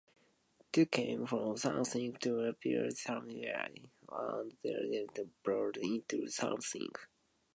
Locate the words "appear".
2.45-2.89